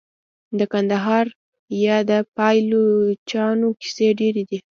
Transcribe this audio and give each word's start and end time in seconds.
د 0.59 0.61
کندهار 0.73 1.25
د 2.09 2.11
پایلوچانو 2.37 3.67
کیسې 3.81 4.07
ډیرې 4.19 4.43
دي. 4.49 4.59